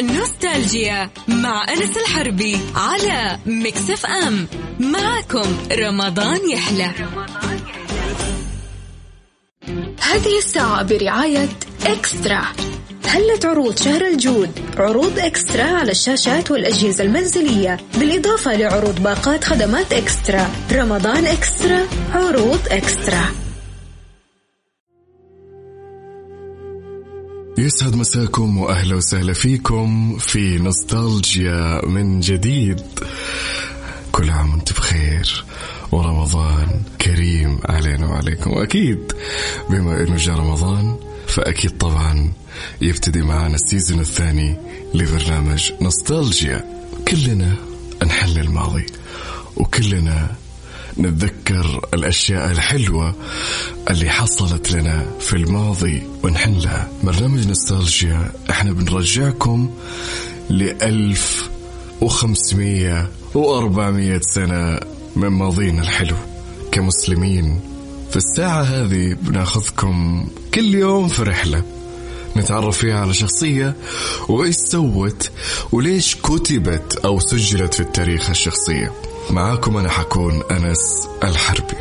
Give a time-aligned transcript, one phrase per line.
[0.00, 4.46] نوستالجيا مع أنس الحربي على Mix FM
[4.80, 6.90] معكم رمضان يحلى.
[10.00, 11.48] هذه الساعة برعاية
[11.86, 12.42] eXtra.
[13.06, 20.50] هلت عروض شهر الجود عروض eXtra على الشاشات والأجهزة المنزلية؟ بالإضافة لعروض باقات خدمات eXtra.
[20.72, 23.43] رمضان eXtra عروض eXtra.
[27.58, 32.80] يسعد مساكم وأهلا وسهلا فيكم في نوستالجيا من جديد.
[34.12, 35.44] كل عام وأنتم بخير.
[35.92, 38.50] ورمضان كريم علينا وعليكم.
[38.50, 39.12] وأكيد
[39.70, 42.32] بما إنه جاء رمضان فأكيد طبعا
[42.80, 44.56] يبتدي معنا السيزون الثاني
[44.94, 46.64] لبرنامج نوستالجيا.
[47.08, 47.56] كلنا
[48.06, 48.86] نحل الماضي
[49.56, 50.36] وكلنا
[50.98, 53.14] نتذكر الأشياء الحلوة
[53.90, 59.70] اللي حصلت لنا في الماضي ونحلها برنامج نوستالجيا إحنا بنرجعكم
[60.50, 61.48] لألف
[62.00, 64.80] وخمسمية وأربعمية سنة
[65.16, 66.16] من ماضينا الحلو.
[66.72, 67.60] كمسلمين
[68.10, 71.62] في الساعة هذه بناخذكم كل يوم في رحلة.
[72.36, 73.76] نتعرف فيها على شخصية
[74.28, 75.30] وإيش سوت
[75.72, 78.92] وليش كتبت أو سجلت في التاريخ الشخصية.
[79.30, 81.76] معاكم أنا حكون أنس الحربي.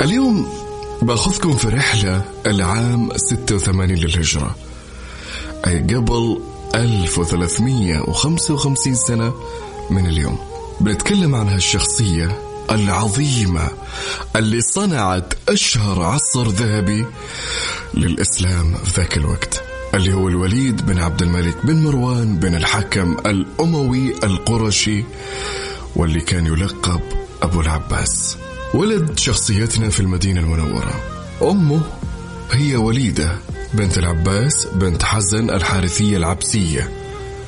[0.00, 0.48] اليوم
[1.02, 4.56] بأخذكم في رحلة العام 86 للهجرة.
[5.66, 6.40] أي قبل
[6.74, 9.34] 1355 سنة
[9.90, 10.38] من اليوم.
[10.80, 12.38] بنتكلم عن هالشخصية
[12.70, 13.68] العظيمة
[14.36, 17.06] اللي صنعت أشهر عصر ذهبي
[17.94, 19.62] للإسلام في ذاك الوقت
[19.94, 25.04] اللي هو الوليد بن عبد الملك بن مروان بن الحكم الأموي القرشي
[25.96, 27.00] واللي كان يلقب
[27.42, 28.36] أبو العباس.
[28.74, 30.94] ولد شخصيتنا في المدينة المنورة.
[31.42, 31.80] أمه
[32.52, 33.32] هي وليدة
[33.74, 36.90] بنت العباس بنت حزن الحارثية العبسية.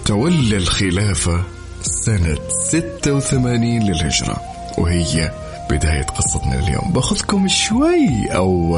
[0.04, 1.42] تولى الخلافة
[1.82, 2.38] سنة
[2.70, 4.36] 86 للهجرة
[4.78, 5.32] وهي
[5.70, 6.92] بداية قصتنا اليوم.
[6.92, 8.76] باخذكم شوي أو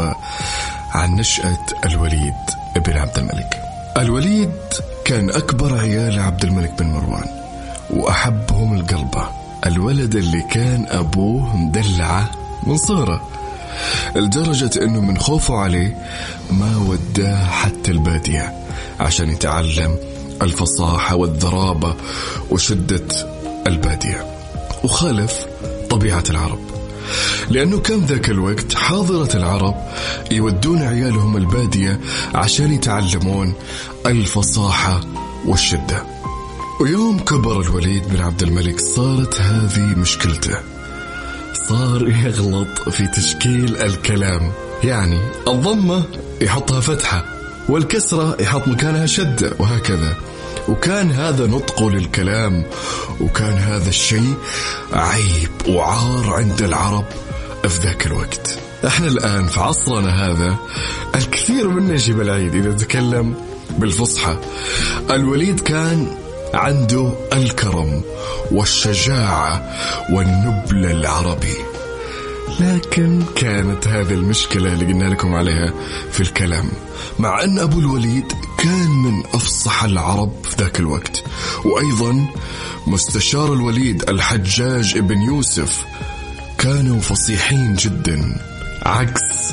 [0.95, 2.35] عن نشأة الوليد
[2.77, 3.63] بن عبد الملك.
[3.97, 4.53] الوليد
[5.05, 7.27] كان أكبر عيال عبد الملك بن مروان
[7.91, 9.36] وأحبهم القلبة.
[9.67, 12.31] الولد اللي كان أبوه مدلعة
[12.67, 13.29] من صغره.
[14.17, 15.97] لدرجة أنه من خوفه عليه
[16.51, 18.53] ما وداه حتى البادية
[19.01, 19.97] عشان يتعلم
[20.43, 21.95] الفصاحة والذرابة
[22.51, 23.07] وشدة
[23.67, 24.27] البادية.
[24.85, 25.47] وخالف
[25.91, 26.61] طبيعة العرب.
[27.51, 29.75] لأنه كان ذاك الوقت حاضرة العرب
[30.31, 32.01] يودون عيالهم البادية
[32.35, 33.55] عشان يتعلمون
[34.07, 35.01] الفصاحة
[35.47, 36.16] والشدة.
[36.81, 40.59] ويوم كبر الوليد بن عبد الملك صارت هذه مشكلته.
[41.69, 44.53] صار يغلط في تشكيل الكلام.
[44.85, 46.05] يعني الضمة
[46.41, 47.25] يحطها فتحة
[47.69, 50.17] والكسرة يحط مكانها شدة وهكذا.
[50.69, 52.65] وكان هذا نطقه للكلام
[53.21, 54.35] وكان هذا الشيء
[54.93, 57.05] عيب وعار عند العرب
[57.69, 58.59] في ذاك الوقت.
[58.87, 60.57] إحنا الآن في عصرنا هذا
[61.15, 63.35] الكثير منا يجيب العيد إذا تكلم
[63.79, 64.37] بالفصحى.
[65.11, 66.26] الوليد كان
[66.57, 68.03] عنده الكرم
[68.53, 69.77] والشجاعة
[70.13, 71.57] والنبل العربي.
[72.61, 75.73] لكن كانت هذه المشكلة اللي قلنا لكم عليها
[76.13, 76.69] في الكلام
[77.19, 81.25] مع أن أبو الوليد كان من أفصح العرب في ذاك الوقت
[81.65, 82.27] وأيضا
[82.87, 85.85] مستشار الوليد الحجاج ابن يوسف
[86.59, 88.41] كانوا فصيحين جدا
[88.83, 89.53] عكس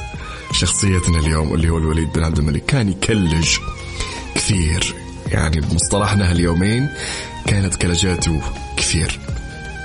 [0.51, 2.65] شخصيتنا اليوم اللي هو الوليد بن عبد الملك.
[2.65, 3.57] كان يكلج
[4.35, 5.02] كثير.
[5.31, 6.89] يعني بمصطلحنا هاليومين
[7.47, 8.41] كانت كلجاته
[8.77, 9.19] كثير.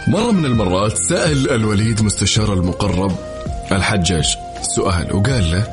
[0.09, 3.13] مرة من المرات سأل الوليد مستشار المقرب
[3.73, 5.67] الحجاج سؤال وقال له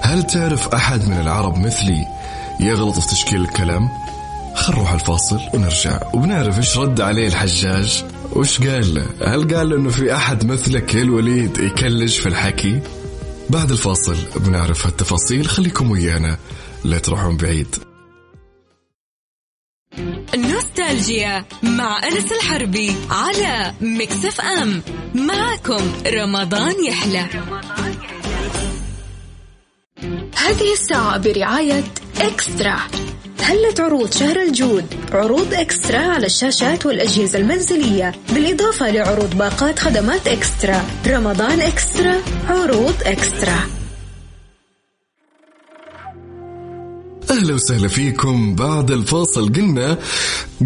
[0.00, 2.06] هل تعرف أحد من العرب مثلي
[2.60, 3.88] يغلط في تشكيل الكلام؟
[4.54, 8.04] خل نروح الفاصل ونرجع وبنعرف إيش رد عليه الحجاج.
[8.32, 12.80] وش قال له؟ هل قال له إنه في أحد مثلك يا الوليد يكلج في الحكي؟
[13.50, 16.36] بعد الفاصل بنعرف هالتفاصيل خليكم ويانا
[16.84, 17.76] لا تروحون بعيد.
[20.94, 24.82] نوستالجيا مع أنس الحربي على Mix FM.
[25.14, 27.26] معكم رمضان يحلى.
[30.36, 31.84] هذه الساعة برعاية
[32.20, 32.76] إكسترا.
[33.40, 40.84] هلت عروض شهر الجود؟ عروض إكسترا على الشاشات والأجهزة المنزلية بالإضافة لعروض باقات خدمات إكسترا.
[41.06, 42.16] رمضان إكسترا
[42.48, 43.83] عروض إكسترا.
[47.34, 49.52] أهلا وسهلا فيكم بعد الفاصل.
[49.52, 49.98] قلنا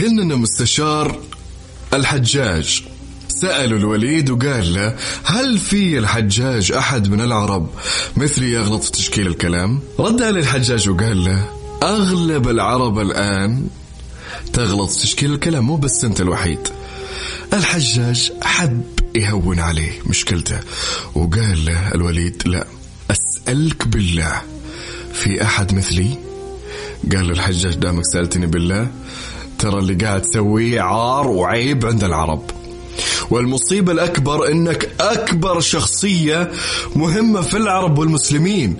[0.00, 1.20] قلنا ان مستشار
[1.94, 2.82] الحجاج.
[3.28, 7.70] سألوا الوليد وقال له هل في الحجاج أحد من العرب
[8.16, 11.44] مثلي يغلط في تشكيل الكلام؟ رد عليه الحجاج وقال له
[11.82, 13.66] أغلب العرب الآن
[14.52, 16.68] تغلط تشكيل الكلام مو بس أنت الوحيد.
[17.52, 18.82] الحجاج حب
[19.14, 20.60] يهون عليه مشكلته
[21.14, 22.66] وقال له الوليد لا
[23.10, 24.42] أسألك بالله
[25.12, 26.27] في أحد مثلي
[27.12, 28.88] قال له الحجاج دامك سألتني بالله
[29.58, 32.42] ترى اللي قاعد تسويه عار وعيب عند العرب.
[33.30, 36.50] والمصيبة الأكبر أنك أكبر شخصية
[36.96, 38.76] مهمة في العرب والمسلمين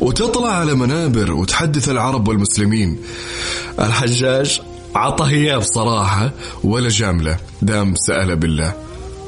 [0.00, 2.98] وتطلع على منابر وتحدث العرب والمسلمين.
[3.80, 4.60] الحجاج
[4.94, 6.30] عطى إياه بصراحة
[6.64, 8.72] ولا جاملة دام سأل بالله.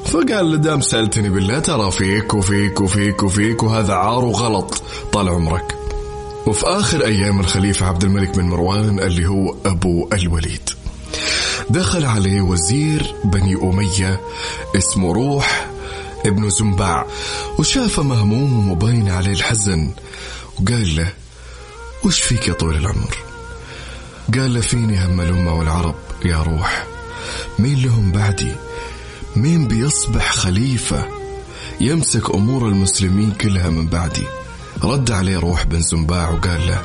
[0.05, 5.80] فقال له دام سألتني بالله ترى فيك وفيك وفيك وفيك وهذا عار وغلط طال عمرك.
[6.47, 10.69] وفي آخر أيام الخليفة عبد الملك بن مروان اللي هو أبو الوليد.
[11.69, 14.21] دخل عليه وزير بني أمية
[14.75, 15.67] اسمه روح
[16.25, 17.05] ابن زنباع
[17.59, 19.91] وشافه مهموم وباين عليه الحزن
[20.59, 21.13] وقال له
[22.03, 23.17] وش فيك يا طويل العمر؟
[24.33, 25.95] قال له فيني هم الأمة والعرب
[26.25, 26.85] يا روح.
[27.59, 28.51] مين لهم بعدي؟
[29.35, 31.05] مين بيصبح خليفة
[31.81, 34.23] يمسك أمور المسلمين كلها من بعدي؟
[34.83, 36.81] رد عليه روح بن زنباع وقال له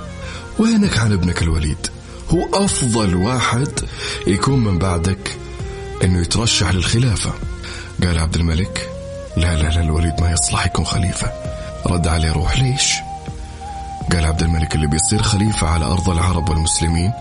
[0.58, 1.86] وينك عن ابنك الوليد؟
[2.30, 3.68] هو أفضل واحد
[4.26, 5.36] يكون من بعدك
[6.04, 7.32] أنه يترشح للخلافة.
[8.02, 8.88] قال عبد الملك
[9.36, 11.32] لا لا لا الوليد ما يصلح يكون خليفة.
[11.86, 12.92] رد عليه روح ليش؟
[14.12, 17.12] قال عبد الملك اللي بيصير خليفة على أرض العرب والمسلمين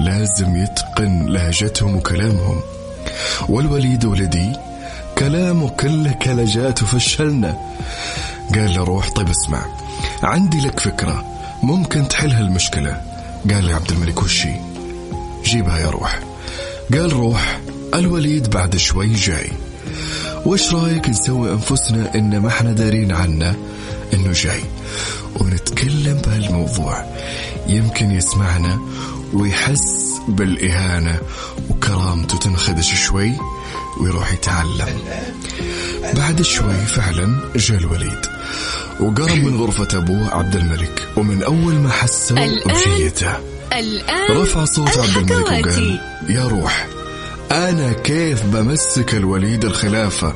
[0.00, 2.60] لازم يتقن لهجتهم وكلامهم.
[3.48, 4.52] والوليد ولدي
[5.18, 7.56] كلامه كله كلجات وفشلنا
[8.54, 9.66] قال له روح طيب اسمع.
[10.22, 11.24] عندي لك فكرة.
[11.62, 13.00] ممكن تحل هالمشكلة.
[13.50, 14.52] قال لي عبد الملك وشي
[15.44, 16.20] جيبها يا روح.
[16.92, 17.60] قال روح
[17.94, 19.52] الوليد بعد شوي جاي.
[20.46, 23.56] وش رأيك نسوي أنفسنا إن ما إحنا دارين عنه
[24.14, 24.60] إنه جاي؟
[25.40, 27.04] ونتكلم بهالموضوع.
[27.66, 28.78] يمكن يسمعنا
[29.32, 31.18] ويحس بالإهانة
[31.70, 33.32] وكرامته تنخدش شوي
[34.00, 34.98] ويروح يتعلم.
[36.12, 38.26] بعد شوي فعلا جاء الوليد.
[39.00, 42.36] وقرب من غرفة أبوه عبد الملك ومن أول ما حسوا
[42.66, 43.36] بجيته
[43.72, 46.86] الآن رفع صوت عبد الملك وقال يا روح
[47.52, 50.34] أنا كيف بمسك الوليد الخلافة؟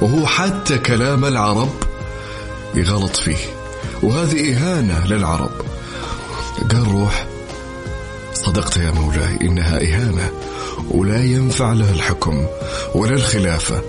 [0.00, 1.72] وهو حتى كلام العرب
[2.74, 3.36] يغلط فيه.
[4.02, 5.50] وهذه إهانة للعرب.
[6.70, 7.26] قال روح
[8.34, 10.30] صدقت يا مولاي إنها إهانة
[10.90, 12.46] ولا ينفع له الحكم
[12.94, 13.82] ولا الخلافة.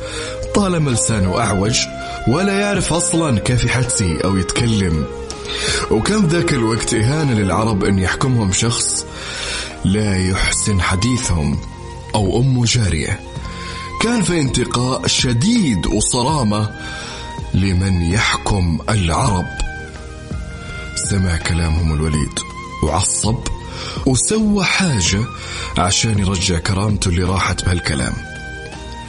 [0.56, 1.80] طالما لسانه أعوج
[2.28, 5.06] ولا يعرف أصلا كيف يحتسي أو يتكلم.
[5.92, 9.06] وكم ذاك الوقت إهانة للعرب أن يحكمهم شخص
[9.86, 11.57] لا يحسن حديثهم
[12.16, 13.19] أو أم جارية.
[14.01, 16.69] كان في انتقاء شديد وصرامة
[17.54, 19.46] لمن يحكم العرب.
[21.10, 22.40] سمع كلامهم الوليد
[22.84, 23.38] وعصب
[24.06, 25.24] وسوى حاجة
[25.78, 28.29] عشان يرجع كرامته اللي راحت بهالكلام.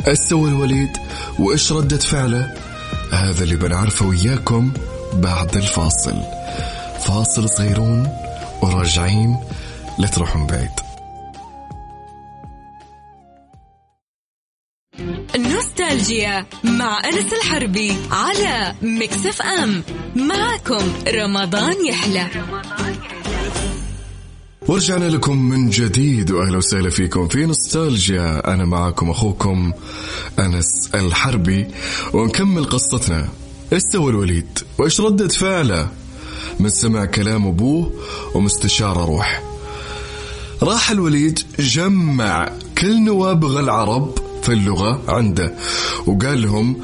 [0.08, 0.97] إيش سوى الوليد
[1.38, 2.55] وإيش ردة فعله؟
[3.12, 4.73] هذا اللي بنعرفه وياكم
[5.14, 6.23] بعد الفاصل.
[7.06, 8.08] فاصل صغيرون
[8.62, 9.37] وراجعين
[9.99, 10.70] لا تروحون بعيد.
[15.37, 19.82] نوستالجيا مع أنس الحربي على مكسف أم.
[20.17, 22.26] معكم رمضان يحلى.
[24.70, 28.54] ورجعنا لكم من جديد وأهلا وسهلا فيكم في نوستالجيا.
[28.54, 29.73] أنا معكم أخوكم
[30.38, 31.66] أنس الحربي
[32.12, 33.28] ونكمل قصتنا.
[33.73, 35.88] إيش سوى الوليد؟ وإيش ردة فعله؟
[36.61, 37.92] من سمع كلام أبوه
[38.35, 39.42] ومستشار روح.
[40.62, 45.54] راح الوليد جمع كل نوابغ العرب في اللغة عنده
[46.06, 46.76] وقال لهم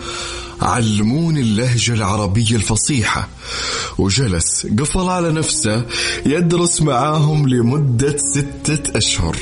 [0.63, 3.29] علموني اللهجة العربية الفصيحة.
[3.99, 5.87] وجلس قفل على نفسه
[6.27, 9.37] يدرس معاهم لمدة ستة أشهر.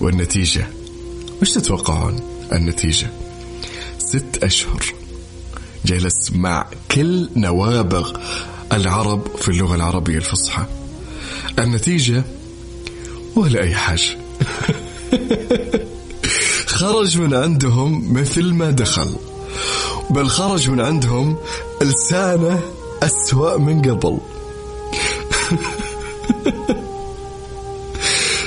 [0.00, 0.66] والنتيجة؟
[1.42, 2.20] وش تتوقعون
[2.52, 3.10] النتيجة؟
[3.98, 4.84] ست أشهر.
[5.84, 8.12] جلس مع كل نوابغ
[8.72, 10.64] العرب في اللغة العربية الفصحى.
[11.58, 12.24] النتيجة؟
[13.36, 14.18] ولا أي حاجة.
[16.78, 19.14] خرج من عندهم مثل ما دخل.
[20.10, 21.36] بل خرج من عندهم
[21.82, 22.60] لسانه
[23.02, 24.18] أسوأ من قبل.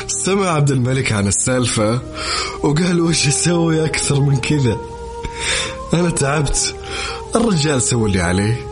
[0.26, 2.02] سمع عبد الملك عن السالفة
[2.64, 4.78] وقال وش يسوي أكثر من كذا.
[5.94, 6.76] أنا تعبت
[7.36, 8.66] الرجال سوى اللي عليه.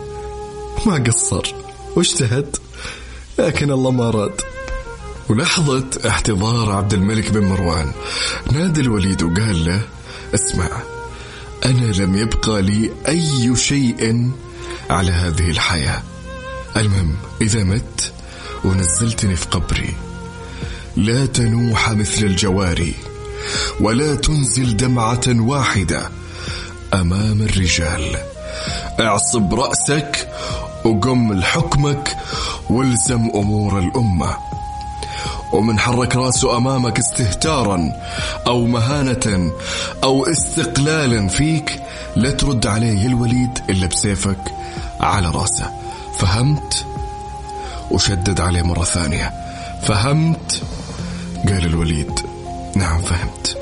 [0.85, 1.53] ما قصر
[1.95, 2.55] واجتهد
[3.39, 4.41] لكن الله ما راد.
[5.29, 7.91] ولحظة احتضار عبد الملك بن مروان
[8.51, 9.81] نادى الوليد وقال له
[10.35, 10.69] اسمع
[11.65, 14.31] أنا لم يبقى لي أي شيء
[14.89, 16.03] على هذه الحياة.
[16.77, 18.11] المهم إذا مت
[18.65, 19.93] ونزلتني في قبري.
[20.95, 22.93] لا تنوح مثل الجواري
[23.79, 26.09] ولا تنزل دمعة واحدة
[26.93, 28.17] أمام الرجال.
[28.99, 30.29] أعصب رأسك
[30.85, 32.17] وقم لحكمك
[32.69, 34.48] والزم أمور الأمة.
[35.53, 37.91] ومن حرك رأسه أمامك استهتارا
[38.47, 39.51] أو مهانة
[40.03, 41.81] أو استقلالا فيك
[42.15, 44.53] لا ترد عليه الوليد إلا بسيفك
[44.99, 45.71] على رأسه.
[46.17, 46.85] فهمت؟
[47.91, 49.33] وشدد عليه مرة ثانية.
[49.83, 50.61] فهمت؟
[51.47, 52.19] قال الوليد.
[52.75, 53.57] نعم فهمت.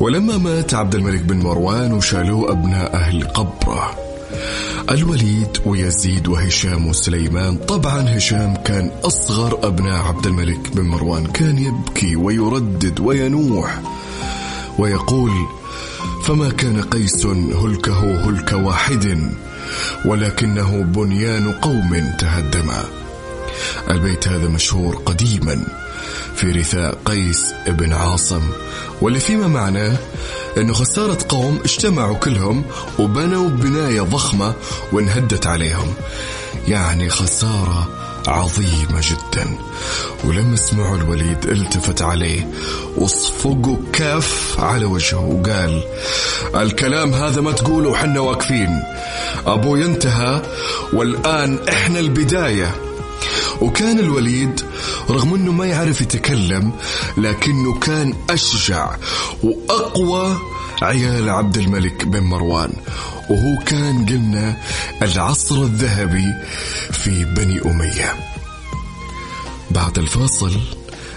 [0.00, 4.05] ولما مات عبد الملك بن مروان وشالوه أبناء أهل قبره.
[4.90, 7.56] الوليد ويزيد وهشام وسليمان.
[7.56, 11.26] طبعا هشام كان أصغر أبناء عبد الملك بن مروان.
[11.26, 13.80] كان يبكي ويردد وينوح
[14.78, 15.32] ويقول
[16.24, 19.32] فما كان قيس هلكه هلك واحد
[20.04, 22.84] ولكنه بنيان قوم تهدما.
[23.90, 25.85] البيت هذا مشهور قديما.
[26.36, 28.42] في رثاء قيس بن عاصم.
[29.00, 29.96] واللي فيما معناه
[30.56, 32.64] إنه خسارة قوم اجتمعوا كلهم
[32.98, 34.54] وبنوا بناية ضخمة
[34.92, 35.94] وانهدت عليهم.
[36.68, 37.88] يعني خسارة
[38.26, 39.58] عظيمة جدا.
[40.24, 42.48] ولما سمعوا الوليد التفت عليه
[42.96, 45.82] وصفقوا كاف على وجهه وقال
[46.54, 48.82] الكلام هذا ما تقوله وحنا واقفين.
[49.46, 50.42] أبوي انتهى
[50.92, 52.85] والآن إحنا البداية.
[53.60, 54.60] وكان الوليد
[55.10, 56.72] رغم إنه ما يعرف يتكلم
[57.16, 58.96] لكنه كان أشجع
[59.42, 60.38] وأقوى
[60.82, 62.72] عيال عبد الملك بن مروان.
[63.30, 64.56] وهو كان قلنا
[65.02, 66.34] العصر الذهبي
[66.92, 68.14] في بني أمية.
[69.70, 70.60] بعد الفاصل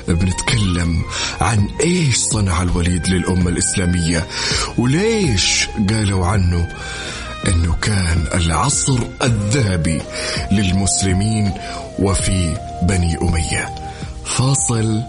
[0.07, 1.01] بنتكلم
[1.41, 4.27] عن إيش صنع الوليد للأمة الإسلامية
[4.77, 6.67] وليش قالوا عنه
[7.48, 10.01] إنه كان العصر الذهبي
[10.51, 11.53] للمسلمين
[12.00, 13.75] وفي بني أمية.
[14.25, 15.03] فاصل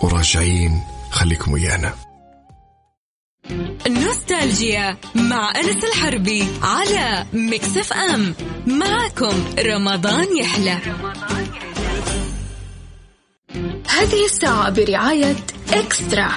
[0.00, 1.94] وراجعين خليكم ويانا.
[3.88, 8.34] نوستالجيا مع أنس الحربي على Mix FM.
[8.66, 10.78] معكم رمضان يحلى.
[13.88, 15.36] هذه الساعة برعاية
[15.72, 16.28] eXtra.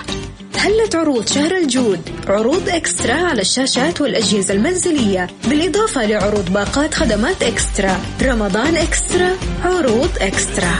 [0.57, 1.99] هلت عروض شهر الجود.
[2.27, 7.99] عروض إكسترا على الشاشات والأجهزة المنزلية بالإضافة لعروض باقات خدمات إكسترا.
[8.21, 9.29] رمضان إكسترا
[9.63, 10.75] عروض إكسترا.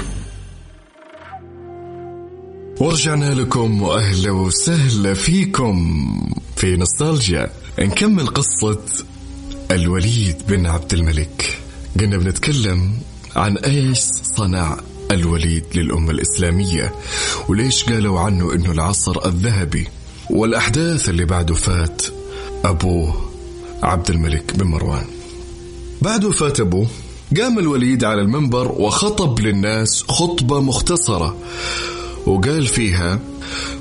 [2.79, 5.77] ورجعنا لكم وأهلا وسهلا فيكم
[6.55, 7.49] في نوستالجيا.
[7.79, 8.81] نكمل قصة
[9.71, 11.59] الوليد بن عبد الملك.
[11.99, 12.91] قلنا بنتكلم
[13.35, 13.99] عن إيش؟
[14.37, 14.77] صنع
[15.11, 16.95] الوليد للأمة الإسلامية.
[17.47, 19.87] وليش قالوا عنه إنه العصر الذهبي؟
[20.29, 21.97] والأحداث اللي بعد وفاة
[22.65, 23.29] أبوه
[23.83, 25.05] عبد الملك بن مروان.
[26.01, 26.87] بعد وفاة أبوه
[27.37, 31.37] قام الوليد على المنبر وخطب للناس خطبة مختصرة.
[32.25, 33.19] وقال فيها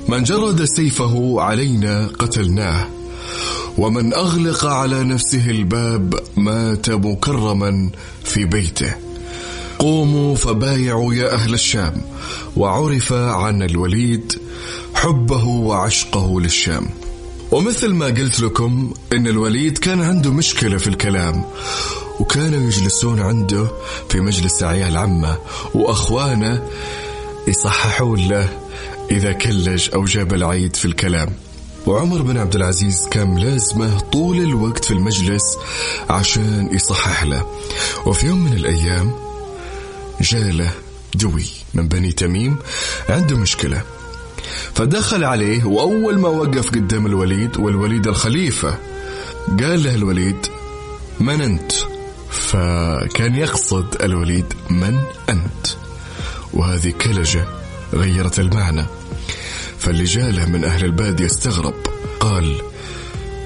[0.07, 2.87] من جرد سيفه علينا قتلناه
[3.77, 7.89] ومن أغلق على نفسه الباب مات مكرما
[8.23, 9.06] في بيته.
[9.79, 12.01] قوموا فبايعوا يا أهل الشام.
[12.55, 14.33] وعرف عن الوليد
[14.93, 16.89] حبه وعشقه للشام.
[17.51, 21.45] ومثل ما قلت لكم إن الوليد كان عنده مشكلة في الكلام
[22.19, 23.67] وكانوا يجلسون عنده
[24.09, 25.37] في مجلس عيال عمه
[25.73, 26.67] وأخوانه
[27.47, 28.49] يصححون له
[29.11, 31.29] إذا كلج أو جاب العيد في الكلام.
[31.87, 35.57] وعمر بن عبد العزيز كان ملازمه طول الوقت في المجلس
[36.09, 37.45] عشان يصحح له.
[38.05, 39.26] وفي يوم من الأيام
[40.21, 40.71] جاله
[41.15, 42.55] دوي من بني تميم
[43.09, 43.81] عنده مشكلة.
[44.73, 48.77] فدخل عليه وأول ما وقف قدام الوليد والوليد الخليفة
[49.59, 50.45] قال له الوليد
[51.19, 51.71] من أنت؟
[52.31, 55.67] فكان يقصد الوليد من أنت؟
[56.53, 57.45] وهذه كلجة
[57.93, 58.85] غيرت المعنى.
[59.79, 61.75] فاللي جاله من أهل البادية استغرب
[62.19, 62.61] قال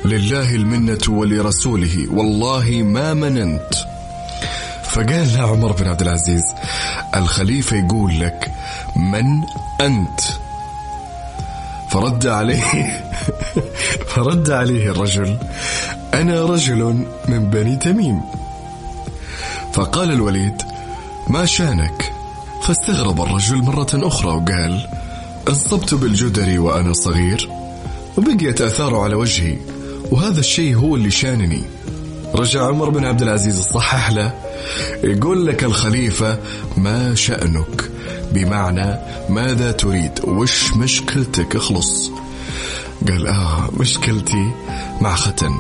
[0.05, 3.90] لله المنة ولرسوله والله ما مننت.
[4.91, 6.43] فقال له عمر بن عبد العزيز
[7.15, 8.51] الخليفة يقول لك
[8.95, 9.25] من
[9.81, 10.21] أنت؟
[11.89, 13.03] فرد عليه
[14.15, 15.37] فرد عليه الرجل
[16.13, 18.21] أنا رجل من بني تميم.
[19.73, 20.61] فقال الوليد
[21.27, 22.13] ما شأنك؟
[22.61, 24.87] فاستغرب الرجل مرة أخرى وقال
[25.49, 27.49] انصبت بالجدري وأنا صغير
[28.17, 29.57] وبقيت آثاره على وجهي
[30.11, 31.63] وهذا الشيء هو اللي شانني.
[32.35, 34.50] رجع عمر بن عبد العزيز صحح له
[35.03, 36.39] يقول لك الخليفة
[36.77, 37.91] ما شأنك؟
[38.33, 38.95] بمعنى
[39.29, 42.11] ماذا تريد؟ وش مشكلتك؟ اخلص.
[43.07, 44.51] قال آه مشكلتي
[45.01, 45.51] مع ختن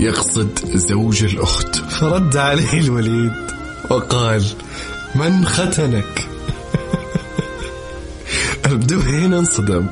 [0.00, 1.76] يقصد زوج الأخت.
[1.76, 3.32] فرد عليه الوليد
[3.90, 4.44] وقال
[5.14, 6.28] من ختنك؟
[8.66, 9.86] البدوي هنا انصدم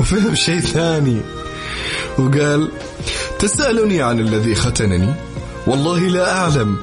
[0.00, 1.20] وفهم شيء ثاني.
[2.18, 2.70] وقال
[3.38, 5.29] تسألني عن الذي ختنني؟
[5.70, 6.76] والله لا أعلم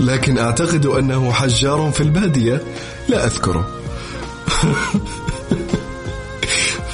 [0.00, 2.62] لكن أعتقد أنه حجار في البادية
[3.08, 3.68] لا أذكره.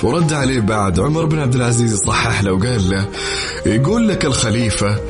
[0.02, 3.09] ورد عليه بعد عمر بن عبد العزيز صحح له وقال له
[3.66, 5.00] يقول لك الخليفة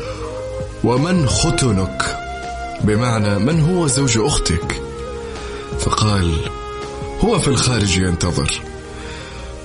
[0.85, 2.17] ومن ختنك؟
[2.85, 4.83] بمعنى من هو زوج أختك؟
[5.81, 6.35] فقال
[7.21, 8.61] هو في الخارج ينتظر.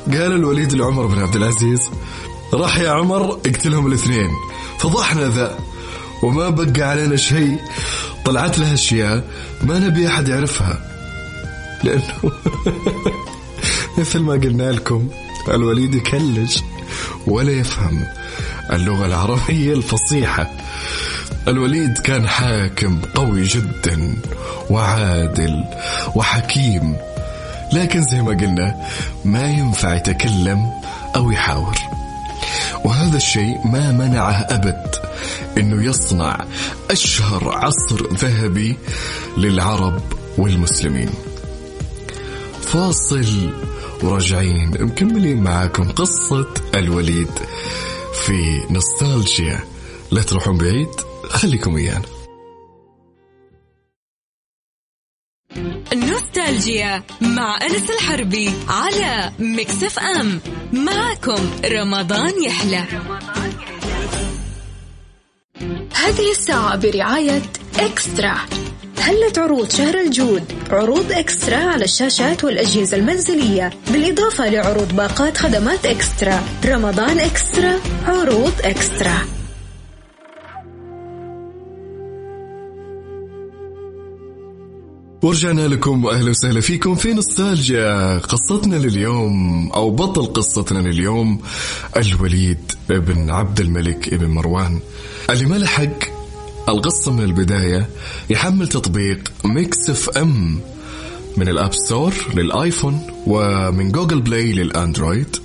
[0.08, 1.80] قال الوليد لعمر بن عبد العزيز
[2.54, 4.30] راح يا عمر اقتلهم الاثنين.
[4.80, 5.58] فضحنا ذا
[6.26, 7.60] وما بقى علينا شيء.
[8.26, 9.24] طلعت لها أشياء
[9.62, 10.80] ما نبي أحد يعرفها.
[11.84, 12.32] لأنه
[13.98, 15.08] مثل ما قلنا لكم
[15.50, 16.58] الوليد يكلج
[17.28, 18.06] ولا يفهم
[18.74, 20.52] اللغة العربية الفصيحة.
[21.48, 24.16] الوليد كان حاكم قوي جدا
[24.70, 25.64] وعادل
[26.16, 26.96] وحكيم.
[27.74, 28.76] لكن زي ما قلنا
[29.26, 30.72] ما ينفع يتكلم
[31.16, 31.76] أو يحاور.
[32.86, 35.05] وهذا الشيء ما منعه أبد.
[35.58, 36.46] أنه يصنع
[36.92, 38.78] أشهر عصر ذهبي
[39.38, 40.02] للعرب
[40.38, 41.10] والمسلمين.
[42.62, 43.54] فاصل
[44.04, 44.84] وراجعين.
[44.84, 47.32] مكملين معاكم قصة الوليد
[48.26, 49.60] في نوستالجيا.
[50.12, 50.90] لا تروحون بعيد
[51.24, 52.06] خليكم ويانا.
[55.94, 60.40] نوستالجيا مع أنس الحربي على Mix FM.
[60.74, 62.86] معكم رمضان يحلى.
[66.06, 67.42] هذه الساعة برعاية
[67.80, 68.36] إكسترا.
[69.00, 73.70] هلت عروض شهر الجود؟ عروض إكسترا على الشاشات والأجهزة المنزلية.
[73.92, 76.44] بالإضافة لعروض باقات خدمات إكسترا.
[76.66, 79.45] رمضان إكسترا عروض إكسترا.
[85.26, 91.42] ورجعنا لكم وأهلا وسهلا فيكم في نوستالجيا قصتنا لليوم أو بطل قصتنا لليوم
[91.98, 94.80] الوليد بن عبد الملك ابن مروان.
[95.30, 96.04] اللي ما لحق
[96.70, 97.90] القصة من البداية
[98.30, 100.60] يحمل تطبيق Mix FM
[101.38, 105.36] من ال App Store لل iPhone ومن Google Play لل Android.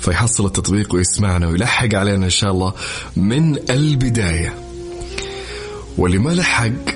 [0.00, 2.72] فيحصل التطبيق ويسمعنا ويلحق علينا إن شاء الله
[3.16, 4.54] من البداية.
[5.98, 6.95] واللي ما لحق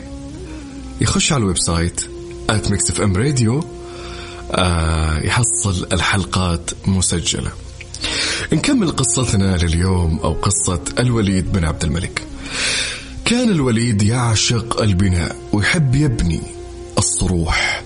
[1.00, 2.00] يخش على ال website
[2.50, 3.64] at Mix FM Radio
[5.24, 7.50] يحصل الحلقات مسجلة.
[8.52, 12.22] نكمل قصتنا لليوم أو قصة الوليد بن عبد الملك.
[13.24, 16.40] كان الوليد يعشق البناء ويحب يبني
[16.98, 17.82] الصروح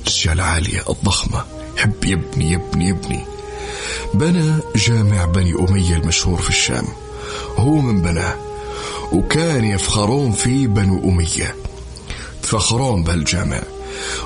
[0.00, 1.44] الأشياء العالية الضخمة.
[1.76, 3.24] يحب يبني يبني يبني.
[4.14, 6.86] بنى جامع بني أمية المشهور في الشام.
[7.56, 8.36] هو من بناه.
[9.12, 11.54] وكان يفخرون فيه بنو أمية.
[12.44, 13.62] يتفخرون بهالجامع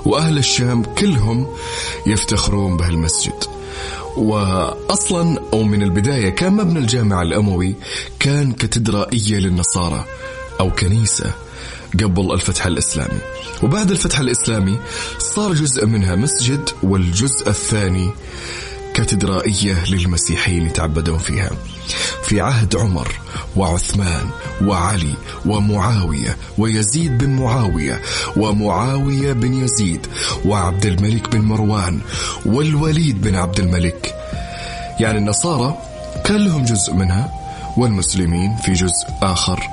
[0.04, 1.46] وأهل الشام كلهم
[2.06, 3.44] يفتخرون بهالمسجد.
[4.16, 7.74] وأصلا أو من البداية كان مبنى الجامع الأموي
[8.18, 10.04] كان كاتدرائية للنصارى
[10.60, 11.32] أو كنيسة
[11.94, 13.20] قبل الفتح الإسلامي.
[13.62, 14.78] وبعد الفتح الإسلامي
[15.18, 18.10] صار جزء منها مسجد والجزء الثاني
[18.94, 21.50] كاتدرائية للمسيحيين يتعبدون فيها.
[22.22, 23.20] في عهد عمر
[23.56, 24.26] وعثمان
[24.64, 25.14] وعلي
[25.46, 28.00] ومعاوية ويزيد بن معاوية
[28.36, 30.06] ومعاوية بن يزيد
[30.44, 32.00] وعبد الملك بن مروان
[32.46, 34.14] والوليد بن عبد الملك.
[35.00, 35.78] يعني النصارى
[36.24, 37.32] كان لهم جزء منها
[37.76, 39.68] والمسلمين في جزء آخر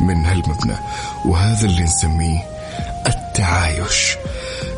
[0.00, 0.76] من هالمبنى.
[1.24, 2.38] وهذا اللي نسميه
[3.06, 4.16] التعايش.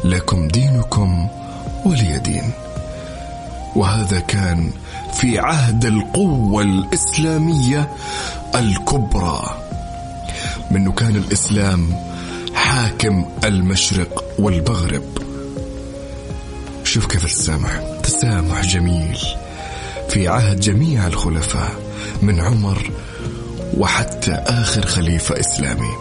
[0.05, 1.29] لكم دينكم
[1.85, 2.51] ولي دين.
[3.76, 4.70] وهذا كان
[5.12, 7.88] في عهد القوة الإسلامية
[8.54, 9.62] الكبرى.
[10.70, 11.94] منه كان الإسلام
[12.54, 15.02] حاكم المشرق والمغرب.
[16.85, 19.18] شوف كيف التسامح تسامح جميل.
[20.09, 21.72] في عهد جميع الخلفاء
[22.22, 22.90] من عمر
[23.76, 25.92] وحتى آخر خليفة إسلامي.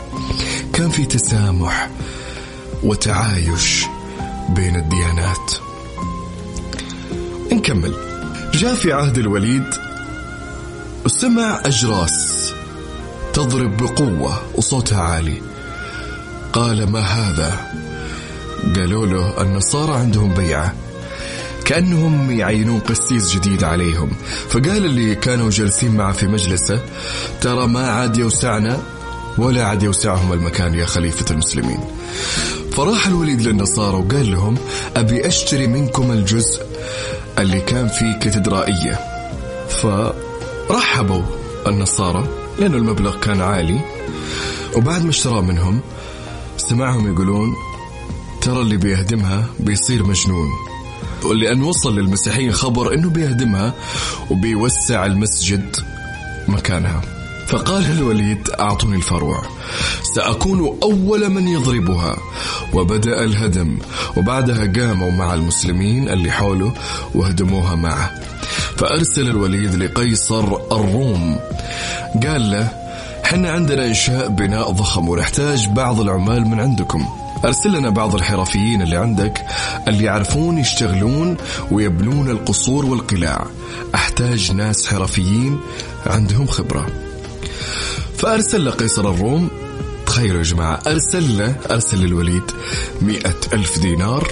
[0.74, 1.90] كان في تسامح
[2.84, 3.86] وتعايش
[4.50, 5.67] بين الديانات.
[7.68, 7.94] نكمل.
[8.54, 9.64] جاء في عهد الوليد
[11.08, 12.54] سمع أجراس
[13.34, 15.42] تضرب بقوة وصوتها عالي.
[16.54, 17.72] قال ما هذا؟
[18.76, 20.74] قالوا له النصارى عندهم بيعة.
[21.66, 24.12] كأنهم يعينون قسيس جديد عليهم.
[24.50, 26.82] فقال اللي كانوا جالسين معه في مجلسه
[27.42, 28.80] ترى ما عاد يوسعنا
[29.38, 31.80] ولا عاد يوسعهم المكان يا خليفة المسلمين.
[32.72, 34.58] فراح الوليد للنصارى وقال لهم
[34.96, 36.68] أبي أشتري منكم الجزء
[37.40, 39.00] اللي كان فيه كاتدرائية.
[39.70, 41.22] فرحبوا
[41.68, 42.28] النصارى
[42.60, 43.80] لأنه المبلغ كان عالي.
[44.76, 45.80] وبعد ما اشترى منهم
[46.58, 47.54] سمعهم يقولون
[48.42, 50.48] ترى اللي بيهدمها بيصير مجنون.
[51.36, 53.74] لأن وصل للمسيحيين خبر أنه بيهدمها
[54.30, 55.76] وبيوسع المسجد
[56.48, 57.17] مكانها.
[57.48, 59.42] فقال الوليد أعطوني الفروع.
[60.16, 62.18] سأكون أول من يضربها.
[62.74, 63.78] وبدأ الهدم.
[64.18, 66.74] وبعدها قاموا مع المسلمين اللي حوله
[67.16, 68.12] وهدموها معه.
[68.78, 71.40] فأرسل الوليد لقيصر الروم.
[72.28, 72.70] قال له
[73.24, 77.06] حنا عندنا إنشاء بناء ضخم ونحتاج بعض العمال من عندكم.
[77.46, 79.46] أرسل لنا بعض الحرفيين اللي عندك
[79.88, 81.38] اللي يعرفون يشتغلون
[81.72, 83.46] ويبنون القصور والقلاع.
[83.96, 85.60] أحتاج ناس حرفيين
[86.06, 87.07] عندهم خبرة.
[88.18, 89.50] فأرسل له قيصر الروم.
[90.06, 92.44] تخيلوا يا جماعة أرسل له أرسل للوليد
[93.02, 94.32] مئة ألف دينار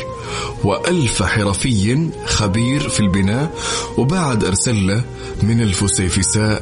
[0.64, 3.54] وألف حرفي خبير في البناء
[3.98, 5.04] وبعد أرسل له
[5.44, 6.62] من الفسيفساء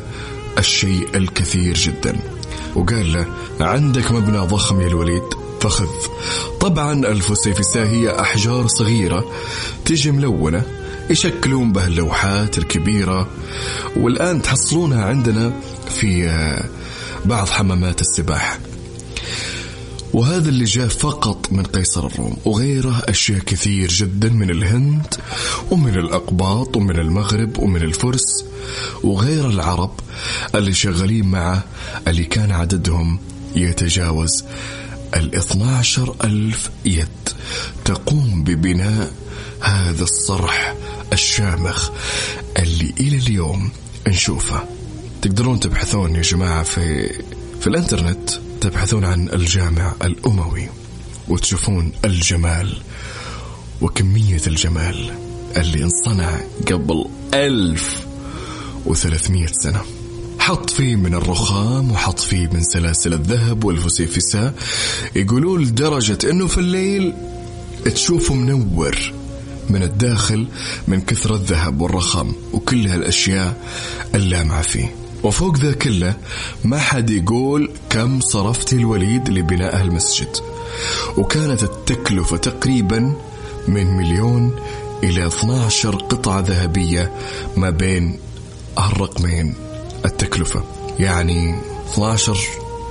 [0.57, 2.19] الشيء الكثير جدا.
[2.75, 3.25] وقال له
[3.59, 5.23] عندك مبنى ضخم يا الوليد
[5.61, 5.89] فخذ.
[6.59, 9.31] طبعا الفسيفساء هي أحجار صغيرة
[9.85, 10.63] تجي ملونة
[11.09, 13.27] يشكلون به اللوحات الكبيرة
[13.95, 15.53] والآن تحصلونها عندنا
[15.89, 16.27] في
[17.25, 18.59] بعض حمامات السباحة.
[20.13, 25.15] وهذا اللي جاء فقط من قيصر الروم وغيره أشياء كثير جدا من الهند
[25.71, 28.45] ومن الأقباط ومن المغرب ومن الفرس
[29.03, 29.99] وغير العرب
[30.55, 31.63] اللي شغالين معه
[32.07, 33.19] اللي كان عددهم
[33.55, 34.43] يتجاوز
[35.15, 37.07] الاثنى عشر ألف يد.
[37.85, 39.11] تقوم ببناء
[39.61, 40.75] هذا الصرح
[41.13, 41.89] الشامخ
[42.59, 43.71] اللي إلى اليوم
[44.07, 44.63] نشوفه.
[45.23, 47.09] تقدرون تبحثون يا جماعة في
[47.61, 48.29] في الانترنت
[48.61, 50.69] تبحثون عن الجامع الأموي
[51.27, 52.77] وتشوفون الجمال
[53.81, 55.11] وكمية الجمال
[55.57, 56.39] اللي انصنع
[56.71, 58.05] قبل ألف
[58.85, 59.81] وثلاثمية سنة.
[60.39, 64.53] حط فيه من الرخام وحط فيه من سلاسل الذهب والفسيفساء
[65.15, 67.13] يقولون لدرجة إنه في الليل
[67.85, 68.97] تشوفه منور
[69.69, 70.47] من الداخل
[70.87, 73.57] من كثرة الذهب والرخام وكل هالأشياء
[74.15, 76.13] اللامعة فيه وفوق ذا كله
[76.63, 80.37] ما حد يقول كم صرفت الوليد لبناء المسجد
[81.17, 83.15] وكانت التكلفة تقريبا
[83.67, 84.55] من مليون
[85.03, 87.11] إلى 12 قطعة ذهبية
[87.57, 88.19] ما بين
[88.77, 89.53] هالرقمين.
[90.05, 90.63] التكلفة
[90.99, 91.55] يعني
[91.93, 92.37] 12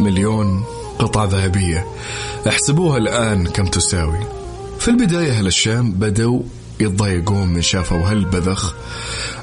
[0.01, 0.65] مليون
[0.99, 1.87] قطعة ذهبية.
[2.49, 4.19] احسبوها الآن كم تساوي.
[4.79, 6.43] في البداية أهل الشام بدوا
[6.81, 8.75] يتضايقون من شافوا هالبذخ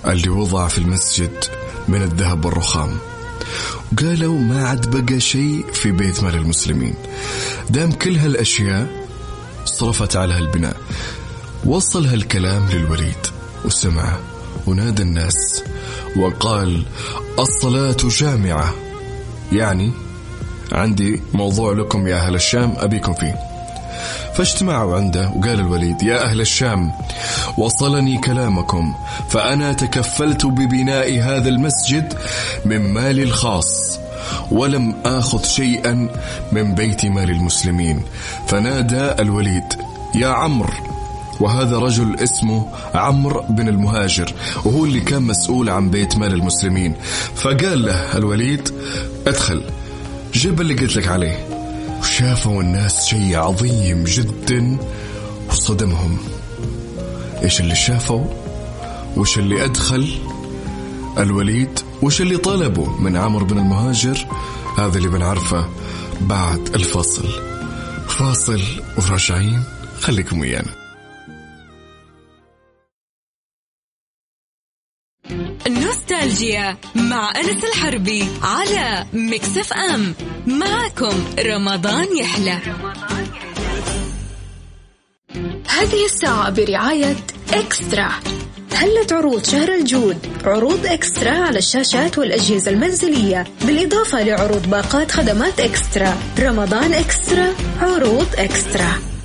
[0.08, 1.45] اللي وضع في المسجد.
[1.89, 2.97] من الذهب والرخام.
[3.99, 6.93] قالوا ما عاد بقى شيء في بيت مال المسلمين.
[7.69, 8.88] دام كل هالأشياء
[9.65, 10.78] صرفت على هالبناء.
[11.65, 13.28] وصل هالكلام للوليد
[13.65, 14.19] وسمعه
[14.67, 15.63] ونادى الناس
[16.17, 16.86] وقال
[17.39, 18.73] الصلاة جامعة.
[19.52, 19.91] يعني
[20.71, 23.49] عندي موضوع لكم يا أهل الشام أبيكم فيه.
[24.39, 26.91] فاجتمعوا عنده وقال الوليد يا أهل الشام
[27.58, 28.95] وصلني كلامكم
[29.30, 32.13] فأنا تكفلت ببناء هذا المسجد
[32.65, 33.99] من مالي الخاص
[34.52, 36.10] ولم آخذ شيئا
[36.52, 38.02] من بيت مال المسلمين.
[38.47, 39.73] فنادى الوليد
[40.15, 40.73] يا عمرو.
[41.39, 44.34] وهذا رجل اسمه عمرو بن المهاجر
[44.65, 46.95] وهو اللي كان مسؤول عن بيت مال المسلمين.
[47.36, 48.69] فقال له الوليد
[49.28, 49.63] ادخل
[50.34, 51.59] جيب اللي قلت لك عليه.
[52.00, 54.78] وشافوا الناس شيء عظيم جدا
[55.50, 56.18] وصدمهم.
[57.44, 58.26] إيش اللي شافوا؟
[59.18, 60.08] وش اللي أدخل؟
[61.18, 64.28] الوليد وش اللي طلبوا من عمرو بن المهاجر؟
[64.78, 65.70] هذا اللي بنعرفه
[66.22, 67.28] بعد الفصل
[68.08, 68.62] فاصل
[68.98, 69.64] وراجعين.
[70.00, 70.79] خليكم ويانا.
[76.30, 80.15] نوستالجيا مع أنس الحربي على مكسف أم
[80.48, 82.60] معكم رمضان يحلى.
[85.68, 87.15] هذه الساعة برعاية
[87.54, 88.10] إكسترا.
[88.74, 93.44] هلت عروض شهر الجود؟ عروض إكسترا على الشاشات والأجهزة المنزلية.
[93.65, 96.18] بالإضافة لعروض باقات خدمات إكسترا.
[96.39, 99.19] رمضان إكسترا عروض إكسترا.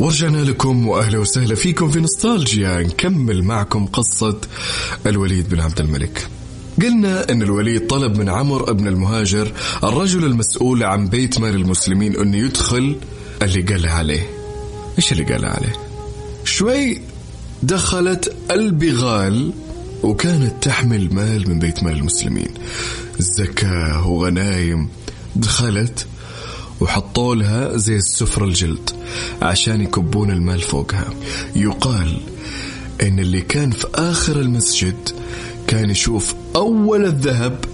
[0.00, 4.40] ورجعنا لكم وأهلا وسهلا فيكم في نوستالجيا نكمل معكم قصة
[5.06, 6.28] الوليد بن عبد الملك.
[6.82, 9.52] قلنا إن الوليد طلب من عمر بن المهاجر
[9.84, 12.96] الرجل المسؤول عن بيت مال المسلمين انه يدخل
[13.42, 14.30] اللي قال عليه.
[14.98, 15.72] إيش اللي قال عليه؟
[16.44, 17.00] شوي
[17.62, 19.52] دخلت البغال
[20.02, 22.50] وكانت تحمل مال من بيت مال المسلمين
[23.18, 24.88] زكاة وغنايم
[25.36, 26.06] دخلت
[26.80, 28.90] وحطوا لها زي السفرة الجلد
[29.42, 31.08] عشان يكبون المال فوقها.
[31.56, 32.20] يقال
[33.02, 35.08] إن اللي كان في آخر المسجد
[35.66, 37.64] كان يشوف أول الذهب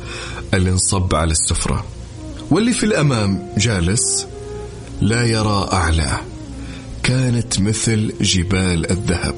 [0.55, 1.85] اللي انصب على السفرة
[2.51, 4.27] واللي في الأمام جالس
[5.01, 6.21] لا يرى اعلاه
[7.03, 9.35] كانت مثل جبال الذهب.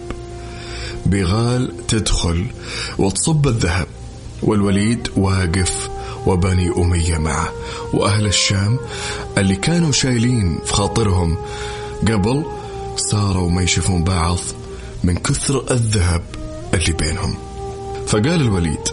[1.07, 2.47] بغال تدخل
[2.99, 3.87] وتصب الذهب
[4.43, 5.89] والوليد واقف
[6.27, 7.53] وبني أمية معه
[7.93, 8.79] وأهل الشام
[9.39, 11.39] اللي كانوا شايلين في خاطرهم
[12.03, 12.45] قبل
[12.97, 14.39] صاروا ما يشوفون بعض
[15.05, 16.23] من كثر الذهب
[16.75, 17.35] اللي بينهم.
[18.07, 18.89] فقال الوليد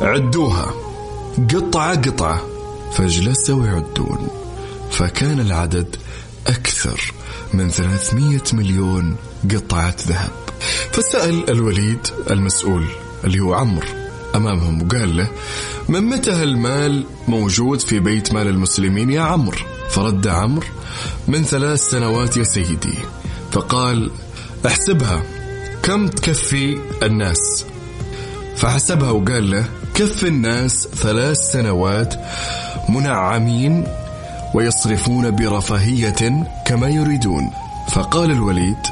[0.00, 0.74] عدوها
[1.54, 2.42] قطعة قطعة
[2.92, 4.28] فجلسوا يعدون
[4.90, 5.96] فكان العدد
[6.46, 7.12] أكثر
[7.54, 9.16] من 300 مليون
[9.54, 10.30] قطعة ذهب.
[10.92, 12.86] فسأل الوليد المسؤول
[13.24, 13.97] اللي هو عمرو
[14.34, 15.28] أمامهم وقال له
[15.88, 19.58] من متى هالمال موجود في بيت مال المسلمين يا عمرو؟
[19.90, 20.66] فرد عمرو
[21.28, 22.94] من ثلاث سنوات يا سيدي.
[23.52, 24.10] فقال
[24.66, 25.22] احسبها.
[25.82, 27.64] كم تكفي الناس؟
[28.56, 29.64] فحسبها وقال له
[29.94, 32.14] كف الناس ثلاث سنوات
[32.88, 33.84] منعمين
[34.54, 37.50] ويصرفون برفاهية كما يريدون.
[37.92, 38.82] فقال الوليد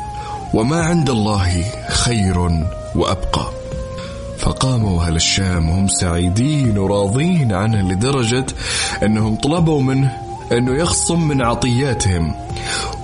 [0.54, 2.38] وما عند الله خير
[2.94, 3.55] وأبقى.
[4.46, 8.46] فقاموا أهل الشام وهم سعيدين وراضين عنه لدرجة
[9.02, 10.18] أنهم طلبوا منه
[10.52, 12.34] أنه يخصم من عطياتهم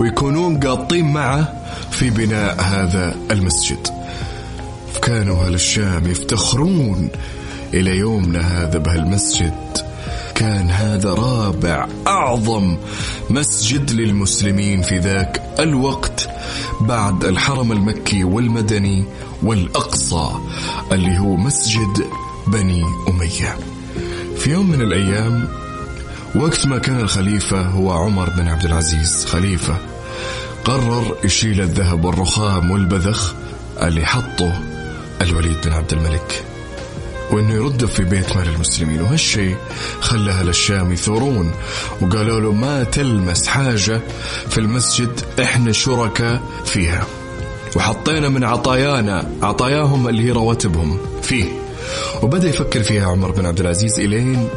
[0.01, 1.53] ويكونون قاطين معه
[1.91, 3.89] في بناء هذا المسجد.
[5.03, 7.09] كانوا أهل الشام يفتخرون
[7.75, 9.55] إلى يومنا هذا بهالمسجد.
[10.35, 12.77] كان هذا رابع أعظم
[13.31, 16.29] مسجد للمسلمين في ذاك الوقت.
[16.81, 19.05] بعد الحرم المكي والمدني
[19.43, 20.31] والأقصى
[20.93, 22.07] اللي هو مسجد
[22.47, 23.59] بني أمية.
[24.37, 25.49] في يوم من الأيام
[26.35, 29.77] وقت ما كان الخليفة هو عمر بن عبد العزيز خليفة
[30.65, 33.35] قرر يشيل الذهب والرخام والبذخ
[33.83, 34.61] اللي حطه
[35.21, 36.52] الوليد بن عبد الملك.
[37.33, 39.01] وإنه يرده في بيت مال المسلمين.
[39.01, 39.57] وهالشيء
[40.01, 41.51] خلى أهل الشام يثورون.
[42.01, 44.01] وقالوا له ما تلمس حاجة
[44.49, 47.07] في المسجد إحنا شركاء فيها.
[47.77, 51.45] وحطينا من عطايانا عطاياهم اللي هي رواتبهم فيه.
[52.23, 54.49] وبدأ يفكر فيها عمر بن عبد العزيز إلين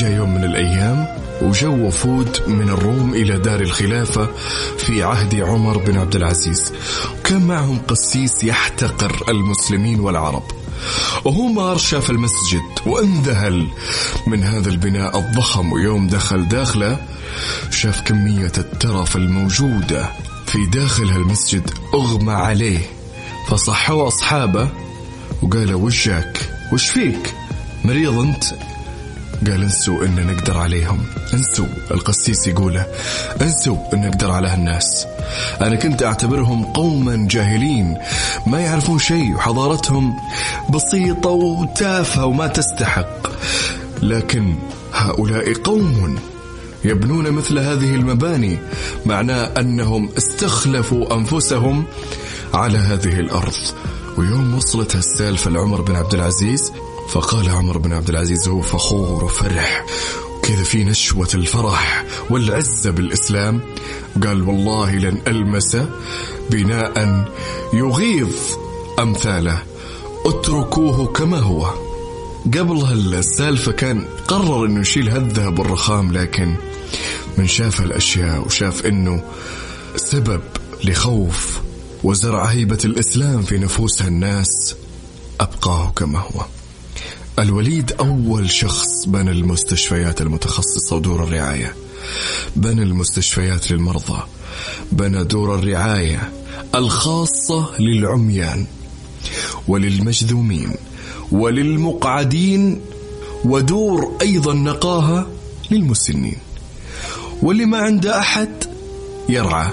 [0.00, 1.06] جاء يوم من الأيام
[1.42, 4.28] وجو وفود من الروم إلى دار الخلافة
[4.78, 6.72] في عهد عمر بن عبد العزيز.
[7.20, 10.61] وكان معهم قسيس يحتقر المسلمين والعرب.
[11.24, 13.68] وهو مار شاف المسجد وانذهل
[14.26, 15.72] من هذا البناء الضخم.
[15.72, 16.98] ويوم دخل داخله
[17.70, 20.10] شاف كمية الترف الموجودة
[20.46, 22.80] في داخل هالمسجد أغمى عليه.
[23.48, 24.68] فصحوا أصحابه
[25.42, 27.34] وقالوا وش جاك وش فيك؟
[27.84, 28.44] مريض أنت؟
[29.46, 30.98] قال انسوا إن نقدر عليهم.
[31.34, 32.86] انسوا القسيس يقوله.
[33.42, 35.06] انسوا إن نقدر على هالناس.
[35.60, 37.98] أنا كنت أعتبرهم قوما جاهلين.
[38.46, 40.16] ما يعرفون شيء وحضارتهم
[40.70, 43.28] بسيطة وتافهة وما تستحق.
[44.02, 44.54] لكن
[44.94, 46.18] هؤلاء قوم
[46.84, 48.58] يبنون مثل هذه المباني
[49.06, 51.84] معناه أنهم استخلفوا أنفسهم
[52.54, 53.54] على هذه الأرض.
[54.18, 56.72] ويوم وصلت هالسالفة لعمر بن عبد العزيز
[57.08, 59.84] فقال عمر بن عبد العزيز هو فخور وفرح.
[60.42, 63.60] كذا في نشوة الفرح؟ والعزة بالإسلام؟
[64.22, 65.76] قال والله لن ألمس
[66.50, 67.24] بناء
[67.72, 68.34] يغيظ
[68.98, 69.62] أمثاله.
[70.26, 71.70] اتركوه كما هو.
[72.44, 76.56] قبل هالسالفة كان قرر إنه يشيل هالذهب والرخام لكن
[77.38, 79.22] من شاف الأشياء وشاف إنه
[79.96, 80.40] سبب
[80.84, 81.60] لخوف
[82.04, 84.76] وزرع هيبة الإسلام في نفوس الناس
[85.40, 86.44] أبقاه كما هو.
[87.38, 91.74] الوليد أول شخص بنى المستشفيات المتخصصة ودور الرعاية.
[92.56, 94.22] بنى المستشفيات للمرضى.
[94.92, 96.32] بنى دور الرعاية
[96.74, 98.66] الخاصة للعميان
[99.68, 100.74] وللمجذومين
[101.32, 102.80] وللمقعدين
[103.44, 105.30] ودور أيضا نقاهة
[105.70, 106.38] للمسنين.
[107.42, 108.64] واللي ما عنده أحد
[109.28, 109.72] يرعى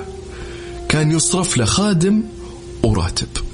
[0.89, 2.23] كان يصرف له خادم
[2.83, 3.48] وراتب.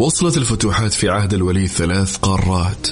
[0.00, 2.88] وصلت الفتوحات في عهد الولي ثلاث قارات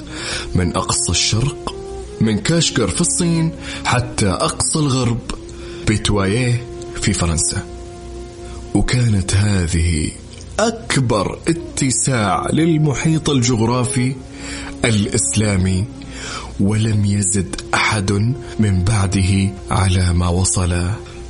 [0.54, 1.74] من أقصى الشرق
[2.20, 3.52] من كاشكر في الصين
[3.84, 5.18] حتى أقصى الغرب
[5.88, 6.66] بتوايه
[7.00, 7.66] في فرنسا.
[8.74, 10.10] وكانت هذه
[10.58, 14.14] أكبر اتساع للمحيط الجغرافي
[14.84, 15.84] الإسلامي
[16.60, 18.12] ولم يزد أحد
[18.58, 20.86] من بعده على ما وصل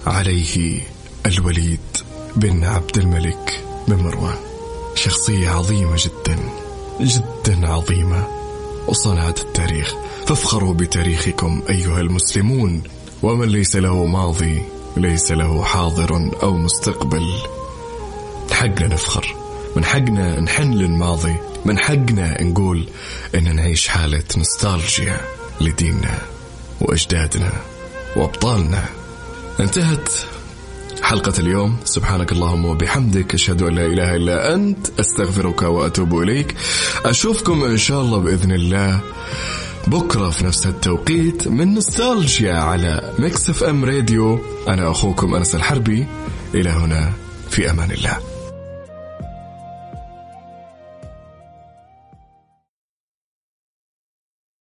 [0.06, 0.80] عليه
[1.26, 1.80] الوليد
[2.36, 4.47] بن عبد الملك بن مروان.
[4.98, 6.38] شخصية عظيمة جدا
[7.00, 8.28] جدا عظيمة.
[8.88, 9.94] وصنعت التاريخ.
[10.26, 12.82] فافخروا بتاريخكم أيها المسلمون.
[13.22, 14.62] ومن ليس له ماضي
[14.96, 17.38] ليس له حاضر أو مستقبل.
[18.52, 19.34] حقنا نفخر.
[19.76, 22.88] من حقنا نحن للماضي من حقنا نقول
[23.34, 25.20] إن نعيش حالة نوستالجيا
[25.60, 26.18] لديننا
[26.80, 27.52] وأجدادنا
[28.16, 28.84] وأبطالنا.
[29.60, 30.08] انتهت
[31.08, 31.76] حلقة اليوم.
[31.84, 36.54] سبحانك اللهم وبحمدك أشهد أن لا إله إلا أنت أستغفرك وأتوب إليك.
[37.04, 39.00] أشوفكم إن شاء الله بإذن الله.
[39.86, 44.40] بكرة في نفس التوقيت من نوستالجيا على Mix FM Radio.
[44.68, 46.06] أنا أخوكم أنس الحربي.
[46.54, 47.12] إلى هنا
[47.50, 48.37] في أمان الله.